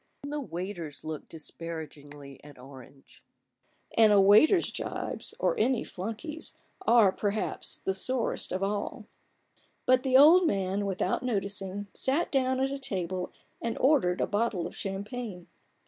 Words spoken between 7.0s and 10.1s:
perhaps, the sorest of all. But